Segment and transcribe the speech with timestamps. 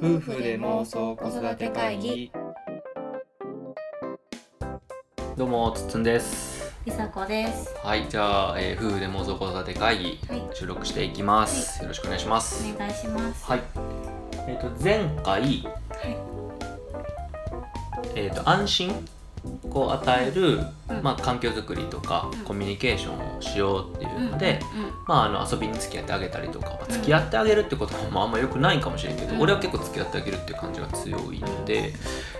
[0.00, 2.30] 夫婦で妄想子育て会議。
[5.36, 6.72] どうもつっつんです。
[6.86, 7.74] りさこです。
[7.82, 12.64] はいじゃあ、えー夫婦で妄想子育て会議はい、収録していきます、よろしくお願いします。
[12.72, 13.44] お願いします。
[13.44, 13.62] はい。
[14.46, 15.52] えっ、と前回はい、
[18.14, 19.08] えー、と安心
[19.72, 21.02] を与える、うん。
[21.02, 22.38] まあ、環境づくりとか、うん。
[22.44, 24.90] コミュニケーションをしようっていうので、うんうん。
[25.06, 29.40] まあ、あの遊びに付き合ってあげたりとか、まあうん付き合ってあげるってこともまああんまよくないかもしれんけど、うん。
[29.42, 31.92] 俺は結構付き合ってあげるっていう感じが強いので、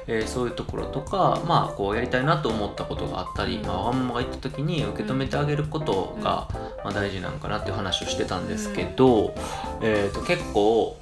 [0.06, 3.66] えーそういうところとか、まあ、こうやりたいなと思ったことがあったり、うん。
[3.66, 6.48] まあ、ワンママが言った時に受け止めてあげることが、
[6.82, 9.34] まあ、大事なのかなっていう話をしてたんですけど、
[9.82, 10.98] えー、と結構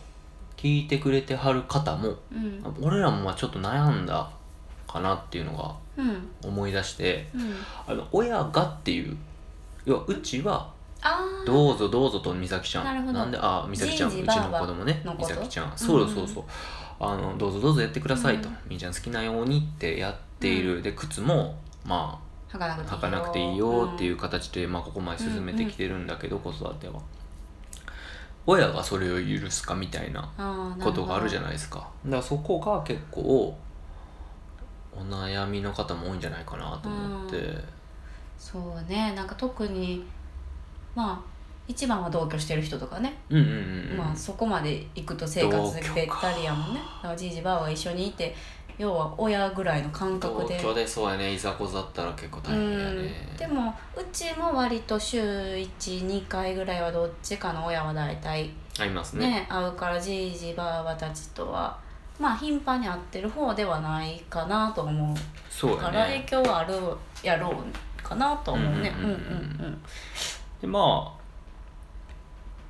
[0.56, 2.62] 聞いてくれてはる方もうん。
[2.80, 4.30] 俺らもまあちょっと悩んだ
[4.88, 6.28] かなっていうのがうん。
[6.44, 7.54] 思い出してうん。
[7.86, 9.16] あの親がっていう
[9.86, 10.74] 要はうちは。
[11.46, 12.84] どうぞどうぞと美咲ちゃん。
[12.84, 13.24] なるほど。
[13.24, 14.60] んであ美咲ちゃんうちじいじばあば。
[14.60, 15.28] の子供ね美のこと？
[15.34, 15.72] 咲ちゃん。
[15.76, 16.44] そうそうそう、
[16.98, 18.56] あのどうぞどうぞやってくださいと、うん。
[18.68, 22.92] みーちゃん好きなようにってやっている、で靴もま履かなくていいよ。
[22.92, 26.94] あ履かなくていいよっていうう形で、まあ、ここまで進めてきてるんだけど、子育ては。
[28.46, 30.28] 親がそれを許すかみたいな
[30.82, 31.48] ことがあるじゃない。
[31.48, 31.88] ないですか。
[32.04, 33.56] だからそこが結構
[34.92, 37.75] お悩みの方も多いんじゃないかなと思って、
[38.38, 40.04] そうね、なんか特に
[40.94, 41.36] まあ
[41.68, 43.14] 一番は同居してる人とかね。
[43.28, 43.96] うんうんうんうん。
[43.96, 46.80] まあそこまで行くと生活べったりやもんね。
[47.02, 48.34] だからじいじばあばが一緒にいて、
[48.78, 50.56] 要は親ぐらいの感覚で。
[50.56, 52.84] 東京でそうやねいざこざったら結構大変やね。
[53.32, 59.28] うん、でもうちも割と週12回ぐらいはどっちかの親は大体ありますね。
[59.28, 61.76] ね会うからじいじばあばたちとは
[62.18, 65.16] まあ頻繁に会ってる方ではないかなと思う。
[65.50, 66.74] そうやから影ね響はある
[67.22, 67.54] やろう
[68.06, 68.92] かなと思うね。
[70.60, 71.26] でまあ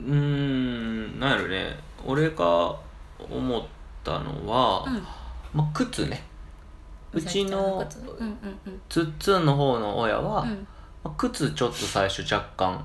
[0.01, 1.77] うーんなんやろね。
[2.05, 2.77] 俺が
[3.31, 3.63] 思っ
[4.05, 5.03] たのは、うん。
[5.55, 6.23] まあ、靴ね。
[7.13, 7.99] うちの靴。
[8.01, 8.81] うんうんうん。
[8.89, 10.67] つっつんの方の親は、うん。
[11.03, 12.85] まあ、靴ちょっと最初若干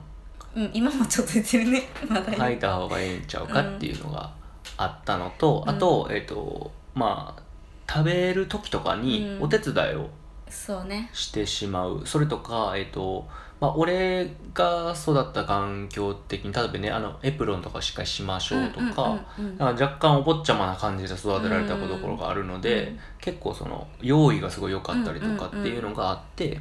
[0.53, 1.83] うん、今もちょっと言ってるね。
[2.03, 4.29] 履いた方がいいんちゃうかっていうのが
[4.75, 7.41] あったのと、あとえっ、とまあ
[7.89, 9.43] 食べる時とかにうん。
[9.43, 10.09] お手伝いを
[10.51, 11.09] そうね。
[11.13, 13.27] してしまう、それとかえっ、と
[13.61, 19.23] まあ俺が育った環境的に例えばねあのエプロンとかしっかりしましょうとか、
[19.59, 26.59] 若干お坊ちゃまな感じで育てられたところがあるので、うん結構その用意がすごい良かったりとかっていうのがあって、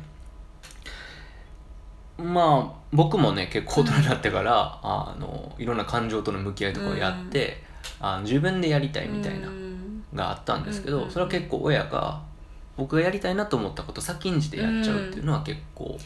[2.19, 7.63] まあ僕もね結構大人になってから、あのいろんな感情との向き合いとかをやって、
[7.99, 9.71] あの自分でやりたいみたいなうん。
[10.15, 11.13] があったんですけど、うんうんうん。
[11.13, 12.21] それは結構親が
[12.81, 15.99] 僕がやりたいなと思ったこと先んじてやっちゃうっていうのは結構、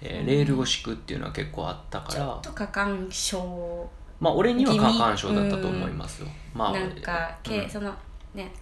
[0.00, 2.14] えーレールを敷くっていうのは結構あったから。
[2.14, 2.40] ちょっ。
[2.42, 3.90] と過干渉。
[4.20, 6.28] まあ俺には過干渉だったと思いますよ。
[6.54, 7.68] まあなんか、けうん。
[7.68, 7.92] その
[8.34, 8.52] ね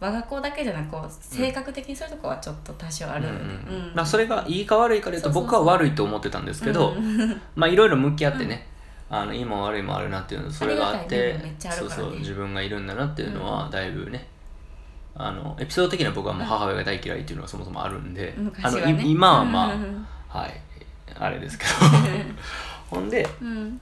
[0.00, 3.28] 我が子だけじゃなく性格的にそういうとこはちょっと多少ある
[3.94, 7.40] まあそれがいいか悪いかで言うと僕は悪いと思ってたんですけど、うん。
[7.54, 8.68] まあいろいろ向き合ってね、
[9.08, 14.28] あのいいも悪いもあるなっていうのそれがあってそうそう自分がいるんだなっていうのはだいぶね、
[15.16, 20.06] あのエピソード的には僕はもう母親が大嫌いっていうのがそもそもあるんで、あの今はまあ、うん。
[20.28, 20.60] はい。
[21.16, 21.70] あれですけど。
[22.90, 23.80] ほんでうん。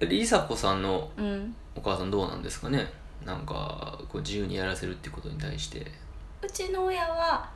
[0.00, 1.54] 梨紗子さんのうん。
[1.74, 2.92] お母さんどうなんですかね？
[3.24, 5.86] なんかこう自由にやらせるってことに対して。
[6.42, 7.48] うちの親は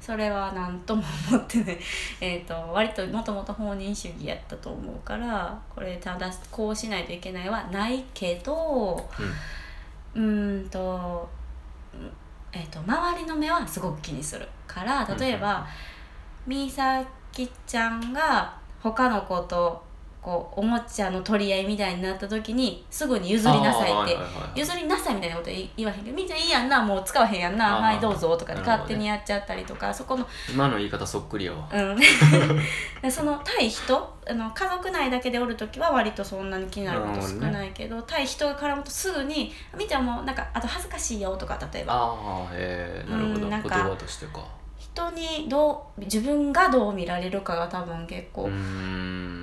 [0.00, 1.78] それは何とも思ってない。
[2.20, 9.08] えっと割ともともと放任主義やったと思うからこれただこうしないといけないはないけど
[10.14, 11.33] うーんとうん
[12.52, 15.66] えっと周りの目はすごく気にするから例えば、
[16.46, 19.82] みさきちゃんが他の子と
[20.24, 24.16] こうおもちゃの取り合いみたいになった時にすぐに譲りなさいって。
[24.58, 31.68] 譲りなさいみたいなこと言言わへんけどみんちゃんいいやんなもう使わへんやんなはいどうぞとかで勝手にやっちゃったりとかそこの今の言い方そっくりやわ。
[31.70, 31.96] うん。
[33.02, 41.94] でその対人あの家族内だけでおる時は割とそんなに気になること少ないけど対人が絡むとすぐに「みーちゃんもなんかあと恥ずかしいよ」とか例えば。
[41.94, 43.34] ああへえなるほど。
[43.34, 44.42] うん言なんか葉としてか
[44.94, 48.48] 人にどう自分がどう見られるかが多分結構。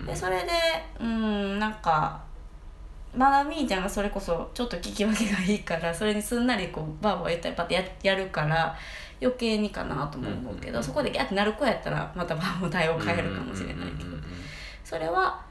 [0.06, 0.50] でそれで
[1.00, 2.22] うんなんか
[3.16, 8.76] まだみーちゃんがそれこそちょっと聞き分けがいいからそれにすんなりこうバーバー言ったりパッてややるから
[9.22, 10.84] 余計にかなとも思うけど、うん。
[10.84, 14.34] そこでギャッてなる子やったらまたバーも対応変えるかもしれないけど、うんうんうんうん。
[14.86, 15.42] それは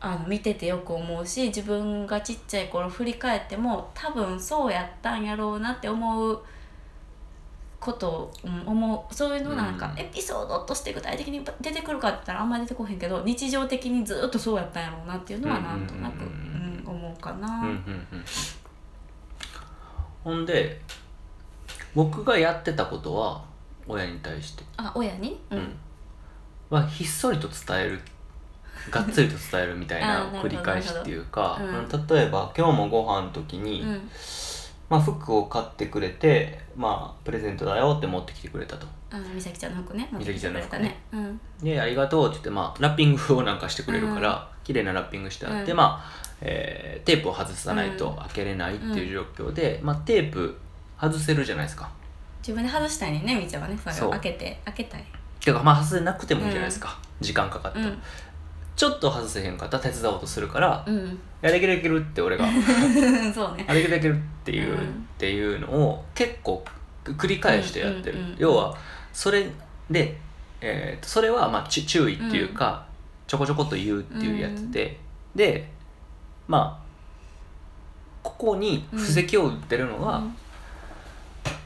[0.00, 6.40] あの見ててよく思うし自分がちっちゃい頃振り返っても多分そうやったんやろうなって思う
[7.80, 10.00] ことを、うん思うそういうのなんか、うん。
[10.00, 17.48] エピソードとして具体的に出てくるかって言ったらあんまり出てこへんけど日常的にずっとそうやったんやろうなっていうのはなんとなく、うん思うかな。
[17.48, 18.24] うんうんうん
[20.24, 20.80] ほんで
[21.94, 23.44] 僕がやってたことは
[23.86, 24.64] 親に対して。
[24.76, 25.40] あ親に？
[25.50, 25.76] ううん。
[26.70, 28.00] はひっそりと伝える
[28.90, 32.06] がっつりと伝えるみたいな繰り返しっていうか、うん。
[32.06, 34.10] 例えば今日もご飯の時に、うん
[34.88, 38.86] まあ、服を買ってくれて、まあ、プレゼントだよって持ってきてくれたと。
[39.34, 40.08] 美咲ちゃんの服ね。
[40.18, 40.80] 美咲ちゃんの服ね。
[40.80, 41.38] 持ってきてくれたね。
[41.62, 45.76] でありがとうって言って、まあ、ラッピングをなんかしてくれるから、綺麗なラッピングしてあって、うん。
[45.76, 48.16] まあえーテープを外さないとうん。
[48.16, 50.56] 開けれないっていう状況で、まあ、テープ
[51.00, 51.90] 外せるじゃないですか。
[52.40, 53.78] 自分で外したいねみーちゃんはね。
[53.90, 54.60] それを開けて。
[54.64, 55.04] 開けたい。
[55.40, 57.98] てかまあ外せなくてもいいじゃないですか、時間かかっても、うん
[58.78, 60.94] ちょっと外せへんかったら手伝おうとするから「うん。
[60.94, 62.46] いやできるできる」って俺が
[63.34, 63.66] そうね。
[63.66, 64.78] あできるできるっていう、うん。
[64.78, 64.80] っ
[65.18, 66.64] ていうのを結構
[67.04, 68.78] 繰り返してやってる、うんうんうん要は
[69.12, 69.50] それ
[69.90, 70.16] で、
[70.60, 72.86] えーとそれはまあち注意っていうか、
[73.26, 75.00] ちょこちょこっと言うっていうやつで、
[75.34, 75.68] で
[76.46, 76.88] まあ
[78.22, 80.22] ここに布石を打ってるのは、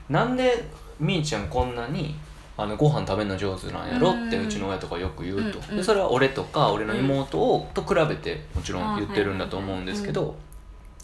[0.09, 0.67] なんで
[0.99, 2.15] みーちゃんこんなに
[2.63, 4.11] あのご飯食べるの上手なんやろ？
[4.11, 10.35] ってうんうちの親とかよく言うと、うんうんでそれは俺とか俺の妹をと比べてもちろん言ってるんだと思うんですけど、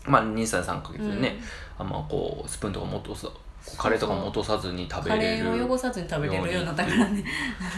[0.04, 1.38] まあ2歳3ヶ月でね、
[1.78, 3.28] あんまこうスプーンとかも落とさ
[3.76, 7.24] カレーとかも落とさずに食べカれるレーを汚さずに食べれるようになったからね。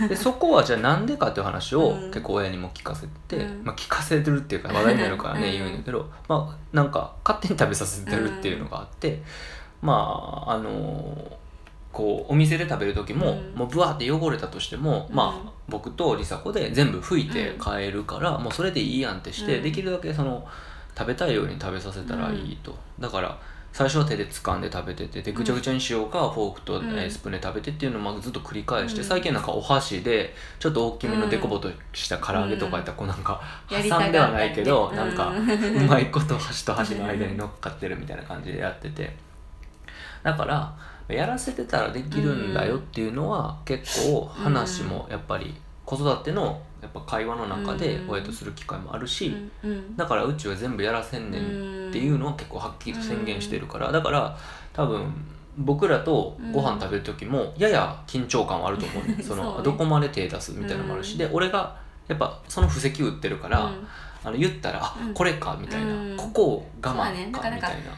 [0.09, 2.11] でそこはじゃあなんでかっていう話をうん。
[2.11, 3.65] 結構親にも聞かせて、うん。
[3.65, 5.53] まあ、聞かせてるっていうか話題になるからねうん。
[5.53, 9.23] 言うんだけど、まあなんか勝手に食べさせてるっていうのがあって、
[9.82, 11.41] まああのー
[11.92, 13.58] こうお店で食べる時も、うん。
[13.58, 15.16] もうブワーって汚れたとしても、うん。
[15.16, 19.62] まあ僕と梨紗子で全部拭いて買えるから、もうそれでいいやんってして、うん。
[19.64, 20.46] できるだけその
[20.96, 23.38] 食べたいように食べさせたらいいと、だから
[23.72, 26.90] 最初は手で掴んで食べててでぐちゃぐちゃにしようか、フォークと、うん。
[26.90, 29.06] えースプーンで食べてっていうのをまあずっと繰り返して、うん。
[29.06, 33.78] 最近なんかお箸でちょっと大きめのデコボとした唐揚げとかやったらこうなんか挟
[34.08, 39.16] んではないけど、なんかうんうまいこと箸と箸の間に乗っかってるみたいな感じでやってて。
[40.22, 40.72] だから
[41.12, 45.54] やらせてたらできるんだよっていうのは結構話もやっぱり
[45.84, 49.34] 子育てのやっぱ会話の中でうん親とする機会もあるし、
[49.96, 54.36] だからうちは全部やらせんねんっていうのを結構はっきり宣言してるからだから
[54.72, 55.12] 多分
[55.58, 59.18] 僕らとご飯食べる時もやや緊張感はあると思うね。
[59.22, 61.18] そのどこまで手出すみたいなのもあるし、うん。
[61.18, 61.76] で俺が
[62.08, 63.88] やっぱその布石打ってるから、うん。
[64.22, 65.14] あの言ったら、あうん。
[65.14, 66.16] これかみたいな、うん。
[66.16, 67.92] ここを我慢かみたいな。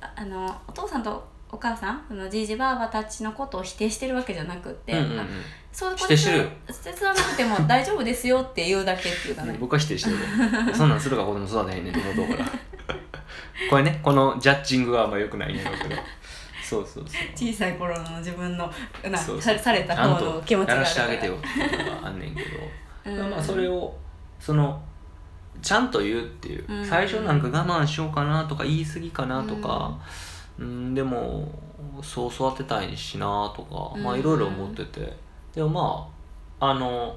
[0.00, 5.20] ああのお父さんとお母さんそのじいじばあばたちのことを否定してるわけじゃなくって、うんうんうん。
[5.20, 5.26] あ
[5.72, 6.38] そう否定してる。
[6.38, 9.56] よ手伝わなくても大丈夫ですよって言うだけっていうかね。
[9.58, 10.66] 僕は否定してる。
[10.66, 12.50] で そんなんするから子供育てへんねんって思うから。
[13.70, 15.96] これねこのジャッジングはあんま良くないんやろうけど
[16.62, 17.22] そうそうそう。
[17.34, 18.70] 小さい頃の自分の
[19.10, 22.48] なそうそうさされた方のと気持ちがあるやらしてあげてかよっていうのがあんねんけど、
[23.06, 23.30] うん。
[23.30, 23.96] まあそれを
[24.38, 24.80] その
[25.62, 26.86] ちゃんと言うっていう、うん。
[26.86, 29.98] 最初なんか我慢しようかなとか言い過ぎかなとか、
[30.58, 31.48] うん、でも
[32.02, 35.12] そう育てたいしなとか、まあうんいろいろ思ってて。
[35.54, 36.08] でもま
[36.60, 37.16] ああの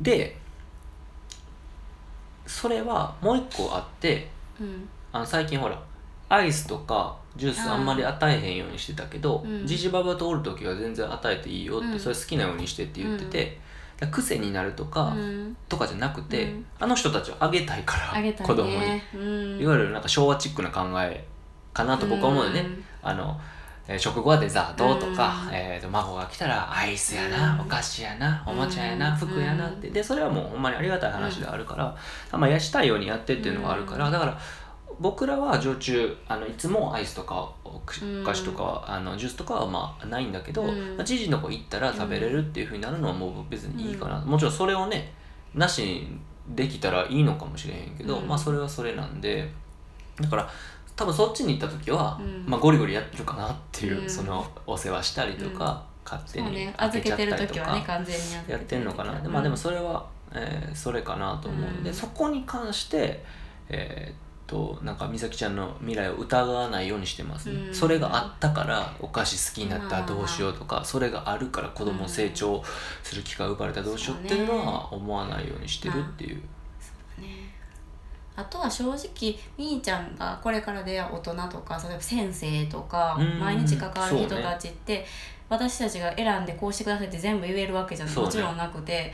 [0.00, 0.36] で
[2.46, 4.28] それはもう一個あって
[4.60, 4.88] らうん。
[5.12, 5.80] あの最近ほら
[6.28, 9.66] アイスとかジュースあんまり与えへんようにしてたけどうん。
[9.66, 12.00] じじばばとおる時は全然与えていいよって、うん。
[12.00, 13.58] それ好きなようにしてって言ってて、
[13.98, 15.56] だから癖になるとか、うん。
[15.68, 16.66] とかじゃなくて、うん。
[16.80, 19.60] あの人たちをあげたいからあげたい子供に、ねうん。
[19.60, 21.24] いわゆるなんか昭和チックな考え
[21.72, 22.84] かなと僕は思うよね、うん。
[23.02, 23.40] あの
[23.88, 27.60] えー食後はデザートとか、うんえー、と孫が来たらアイスやな、うん。
[27.62, 29.16] お菓子やなおもちゃやな、うん。
[29.16, 29.90] 服やなって。
[29.90, 31.96] でそれはもうほんまにありがたい話であるから、
[32.38, 34.12] まあ、やしたいようにやってっていうのがあるから、うん。
[34.12, 34.38] だから
[35.00, 40.96] 僕らは常駐あのいつもアイスとかお菓うん子とかは、あのジュースとかはまあないんだけど、うん。
[40.96, 45.12] まあ、知事の子行ったら食べれるっていうふうになるのはもう別にいいかな、もちろんそれをね
[45.54, 48.28] なしにできたらいいのかもしれへんけど、うん。
[48.28, 49.50] まあそれはそれなんで
[50.20, 50.48] だから
[51.00, 52.44] 多分そっちに行った時は、うん。
[52.46, 54.10] まあ、ゴリゴリやってるかなっていう、うん。
[54.10, 56.74] そのお世話したりとか、勝手にそうね。
[56.76, 61.96] 開けちゃ預けったりとかてる時はね完全に預けてるやってんのかな、でまあでもそれは、えーそれかなと思うんで、うん。
[61.96, 63.24] そこに関して
[63.70, 64.14] えーっ
[64.46, 67.74] となんか美咲ちゃんの未来を疑わないようにしてますね、うん。
[67.74, 72.62] それがあったからお菓子好きになったらどうしようとか、それがあるから子供成長
[73.02, 77.49] する機会を奪われたらどうしようっていうのは思わないようにしてるっていう、ね
[78.36, 83.38] あとは正直みーちゃんがこれから出会う大人とか例えば先生とかうん。
[83.40, 85.04] 毎日関わる人たちって、
[85.48, 88.14] 私たちが選んでこうしてくださいって全部言えるわけじゃね。
[88.14, 89.12] もちろんなくて。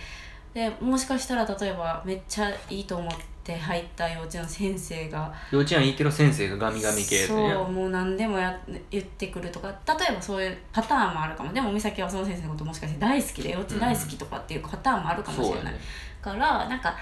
[0.54, 3.12] でもしかしたら例えばめっちゃいいと思っ
[3.44, 8.58] て入った幼稚園の先生が幼稚園はいいけど先生がガミガミ系そうもう何でもや
[8.90, 11.52] 言ってくるとか例えばそういうパターンもあるかも。
[11.52, 15.78] でも美咲はその先生のこともしかして大好きで幼稚園大好きとかっていうパターンもあるかもしれない、そうやね。
[16.22, 16.96] からなんか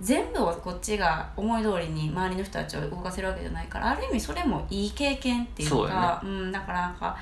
[0.00, 7.16] 全部をこっちが思い通りに周りの人たちを動かせるわけじゃないからある意味それもいい経験っていうそうやかうん、だからなんか。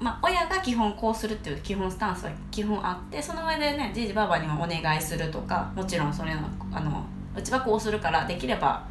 [0.00, 6.42] まあ、親が基本こうするっていう基本スタンスは基本あってその上でねじいじばあばにもお願いするとかもちろんそれの
[6.72, 7.04] あの
[7.36, 8.86] うちはこうするからできれば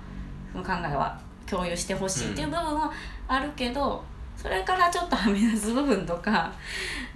[0.51, 2.91] その考えは共有してほしいっていう部分は
[3.25, 4.03] あるけど、
[4.35, 6.51] それからちょっとはみ出す部分とか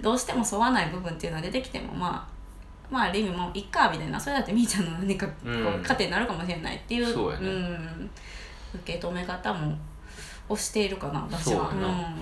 [0.00, 2.31] どうしても沿わない部分っていうのが出てきてもまあ
[2.92, 5.82] まあある意味もういっかみたいなそれだってみーちゃんの何かこううん。
[5.82, 7.48] 糧になるかもしれないっていうそうやね。
[7.48, 8.10] ん、
[8.74, 9.76] 受け止め方も
[10.48, 11.70] をしているかな私は。
[11.70, 12.14] そうやな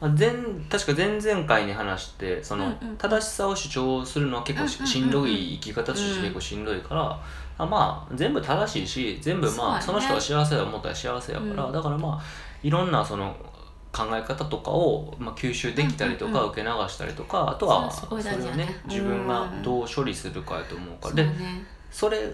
[0.00, 0.30] まあ、前
[0.70, 7.20] 確か前々回に話してその、正しさを主張するのは結構し,、うんどい生き方として結構しんどいから、
[7.58, 11.72] あまあ全部正しいし全部まあそ,、の人が幸せだと思ったら幸せやから、うん。
[11.72, 12.22] だからまあ
[12.62, 13.36] いろんなその
[13.92, 21.28] 考え方とかを、まあ、吸収できたりとか、受け流したりとかあとはそれをやねね自分がどう処理するかやと思うから、で
[21.90, 22.32] それ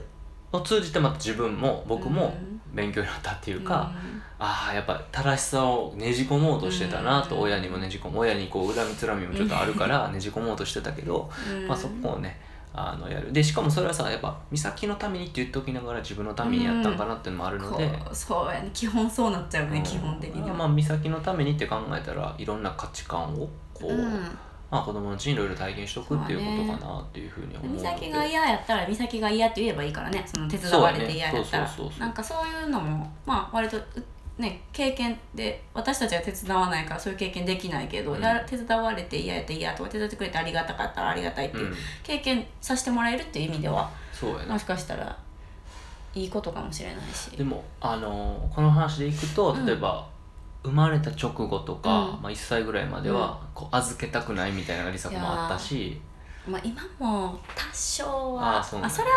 [0.52, 2.56] を通じてまた自分も僕もうん。
[2.74, 4.22] 勉強になったっていうか、うん。
[4.38, 7.42] ああやっぱ正しさをねじ込もうとしてたなと、うん。
[7.42, 11.66] 親にもねじ込む親にこう恨みつらみもちょっとあるからねじ込もうとしてたけど、うん。
[11.66, 12.38] まあ、そこをね
[12.78, 13.32] あのやる。
[13.32, 18.70] でしかもそれはさやっぱ美咲のためにって言っておきながら自分のためにやったんかなっていうのもあるので、こうそうやね。
[18.74, 19.82] 基本そうなっちゃうね、うん。
[19.82, 20.54] 基本的には。
[20.54, 24.38] まあ美咲のためにって考えたらいろんな価値観をこう、うん。
[24.68, 27.78] まあ、子供のうちにいろいろ体験しとくっていうことかなっていうふうに思うので。
[27.78, 30.24] 美咲が嫌やったら美咲が嫌って言えばいいからね。
[30.26, 31.98] その手伝われて嫌やったら、そうやね。
[32.00, 33.82] なんかそういうのもまあ割とう
[34.38, 38.22] ね経験で私たちは手伝わないからそういう経験できないけど、うん。
[38.22, 41.74] や手伝われて嫌やったら嫌とか手伝ってくれてありがたかったらありがたいっていう、うん。
[42.02, 45.16] 経験させてもらえるっていう意味ではそうやねもしかしたら
[46.14, 47.30] いいことかもしれないし。
[47.36, 49.66] でもあのこの話でいくとうん。
[49.66, 50.06] 例えば、
[50.62, 52.22] 生まれた直後とか、うん。
[52.22, 56.00] まあ、1歳ぐらいまでは、こう預けたくないみたいなリサ子もあったし。
[56.46, 59.16] まあ、今も多少はあそうなんだそれは、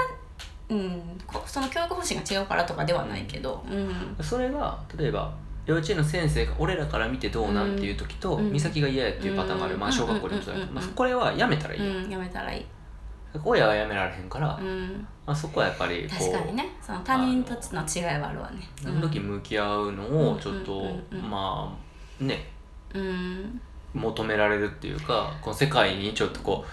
[0.70, 4.24] うん、こその教育方針が違うからとかではないけど、うん。
[4.24, 5.34] それが例えば
[5.66, 8.54] 幼稚園の先生が俺らから見てどうなんっていう時と、うん。
[8.54, 12.66] 美咲が嫌やっていうパターンがある、まあ、うん小学校でもそうやけど、うんまあ、これはやめたらいい、うん、やめたらいい、
[13.44, 16.70] 親はやめられへんから、うん、まあ、そこはやっぱりこう確かにね。
[16.82, 18.68] その他人との違いはあるわね。
[18.82, 21.30] その時向き合うのをちょっと、うんうんうんうん。
[21.30, 21.78] ま
[22.22, 22.48] あね。
[22.94, 23.62] うん
[23.94, 26.66] 求められるっていうかこの世界にちょっとこ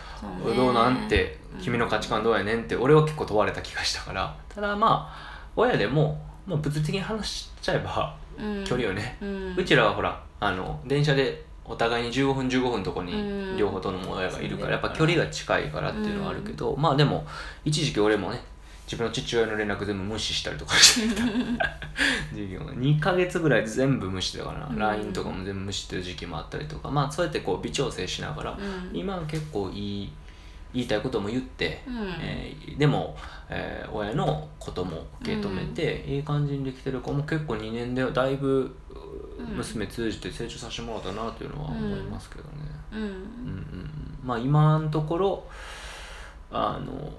[0.45, 1.61] そうどうなんてうん。
[1.61, 4.37] 君の価値観どうやねんって俺は結構問われた気がしたから。
[4.49, 8.65] ただまあ親でも、まあ、物理的に話しちゃえばうん。
[8.65, 9.55] 距離をね、うん。
[9.57, 13.17] うちらはほらあの電車でお互いに15分15分のとこにう
[13.55, 13.57] ん。
[13.57, 17.27] 両方とも親がいるからやっぱ距離が近いからっていうのはあるけど、まあでも
[17.65, 18.41] 一時期俺もね
[18.87, 21.25] 自分の父親の連絡全部無視したりとかしてた。
[22.33, 24.78] 時期も2ヶ月ぐらい全部無視だからな、うん。
[24.78, 28.97] LINE とかも全部無視してる時期もあったりとかまあそうやってこう微調整しながら、うん。
[28.97, 30.12] 今は結構いい
[30.73, 31.95] 言いたいことも言って、うん。
[32.21, 33.16] えーでも、
[33.49, 38.76] えー親のことも受け止めて、いい感じにできてる子も結構2年でだいぶ
[39.38, 39.57] うん。
[39.57, 42.50] 娘通じて成長させてもらったなというのは思いますけどね。
[42.93, 43.00] うん。
[43.00, 44.19] うんうんうん。
[44.23, 45.45] まあ今のところ
[46.50, 47.12] あの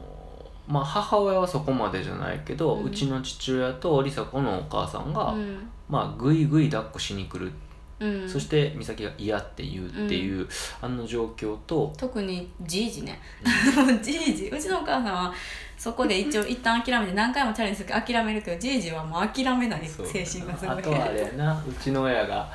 [0.67, 5.67] まあ母親はそこまでじゃないけど、ううんちの父親と梨紗子のお母さんが、うん。
[5.89, 7.51] まあぐいぐい抱っこしに来る、
[7.99, 8.29] うん。
[8.29, 10.47] そして美咲が嫌って言うっていう、
[10.81, 13.19] あの状況と、特にじいじね。
[14.03, 14.47] じいじ。
[14.47, 15.33] うちのお母さんは
[15.77, 20.77] そこで一応 一旦諦めて何回もチャレンジするけど諦めるけどじいじはもう諦めない精神がすごい。
[20.77, 21.53] あとはあれやな。
[21.53, 22.49] うちの親が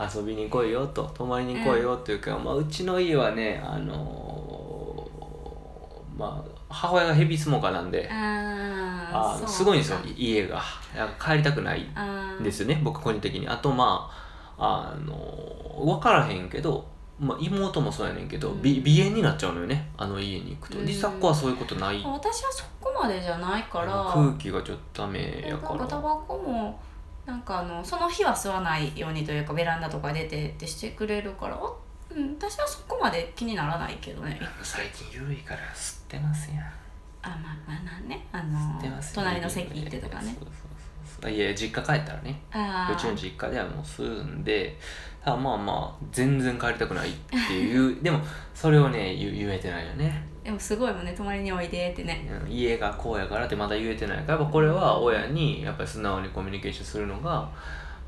[0.00, 4.78] 遊びに来いよと泊まりに来いよっていうか、まあ、うちの家はねあのー
[6.18, 10.62] まあ母親がヘビースモーカーなんでああすごいんですよ家が。
[11.20, 11.86] 帰りたくない
[12.40, 13.48] んですよね僕個人的に。
[13.48, 14.10] あとま
[14.58, 15.14] ああの
[15.84, 16.86] 分からへんけど、
[17.18, 18.62] まあ、妹もそうやねんけど、うん。
[18.62, 20.78] び鼻炎になっちゃうのよねあの家に行くと。
[20.78, 20.84] うん。
[20.84, 24.10] 梨紗子はそういうことない、私はそこまでじゃないから。
[24.12, 25.86] 空気がちょっとダメやから。
[25.86, 26.78] タバコも
[27.28, 31.72] なんかあのその日は吸わないようにというかベランダとか出てってしてくれるからあ
[32.18, 34.40] うん、私はそこまで気にならないけどね。
[34.62, 36.64] 最近緩いから吸ってますやん。
[37.22, 38.26] あまあまあなんね。
[38.32, 38.80] あの
[39.14, 40.36] 隣の席行ってとかね。
[41.32, 42.40] いや実家帰ったらね。
[42.50, 44.76] あうちの実家ではもう吸うんで
[45.24, 47.12] ただまあまあ全然帰りたくないっ
[47.48, 47.98] ていう。
[48.02, 48.20] でも
[48.54, 50.26] それをね言言えてないよね。
[50.42, 51.12] でもすごいもんね。
[51.12, 52.28] 泊まりにおいでってね。
[52.44, 57.48] うん家がこうやからってまだ言えてないからやっぱこれは親にやっぱり素直にコミュニケーションするのが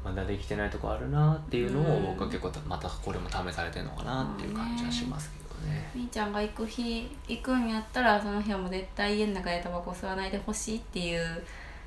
[0.04, 5.90] まだできてないとこあるなっていうのをうん僕は結構たまたこれも試されてるのかなっていう感じはしますけどね。
[5.95, 11.42] みーちゃんが行く日行くんやったらその日はもう絶対家の中でタバコ吸わないでほしいっていう、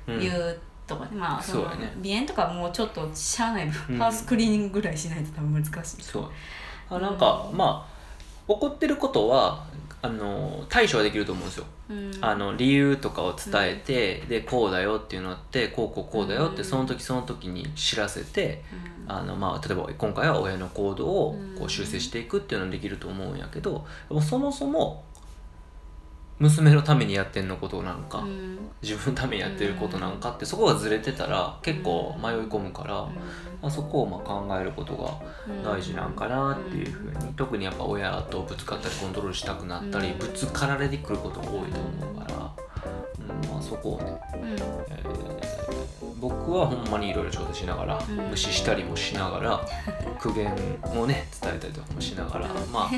[0.06, 0.20] うん。
[0.20, 1.10] 言うとかね。
[1.14, 1.92] まあのそうやね。
[2.02, 3.98] 鼻炎とかもうちょっとしゃあない、うん。
[3.98, 6.30] ハウスクリーニングぐらいしないと多分難しいそう。
[6.90, 7.94] あなんかまあ
[8.46, 9.66] 怒ってることは
[10.04, 11.64] あの対処はできると思うんですよ。
[11.88, 12.12] うん。
[12.20, 16.64] あの理由とかを伝えて、でこうだよっていうのあってこうこうこうだよってうん。
[16.66, 18.62] その時その時に知らせて、
[19.06, 19.12] うん。
[19.12, 21.64] あのまあ、例えば今回は親の行動をこうん。
[21.64, 23.86] う修正していくっていうのはできると思うんやけど
[24.20, 25.04] そもそも
[26.38, 28.58] 娘のためにやってんのことなんか、うん。
[28.82, 33.10] 自分のためにやってることなんかってそこがずれてたら結構迷い込むから、ま
[33.62, 40.18] あ、そこをまあ考えることが大事なんかなっていうふうに特にやっぱ親とぶつかったりコントロールしたくなったりうん。
[40.18, 42.63] ぶつかられてくることが多いと思うから、
[43.74, 44.48] そこをね、うん。
[44.50, 45.24] えー
[46.20, 48.16] 僕はほんまにいろいろ調整しながらうん。
[48.30, 49.60] 無視したりもしながら
[50.18, 50.46] 苦言
[50.96, 52.88] をね伝えたりとかもしながらま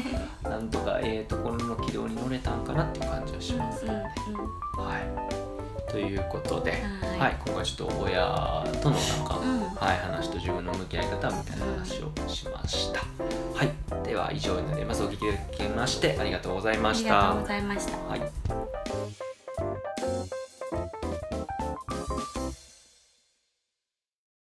[0.44, 3.84] あなんとかええところの軌道に乗れたんかなっていう感じはします。
[3.84, 3.98] うんうん。
[4.86, 6.76] はい、ということで、は
[7.16, 7.18] い。
[7.18, 9.60] はい、今回ちょっと親とのなんか、うん。
[9.74, 13.00] はい、話と自分の向き合い方みたいな話をしました。
[13.00, 15.02] はい、では以上になります。
[15.02, 17.08] お聞きいただきましてありがとうございあました。
[17.08, 17.96] りがとうございました。
[18.08, 18.20] はい。